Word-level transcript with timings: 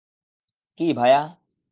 কী, 0.79 0.87
ভায়া? 0.93 1.21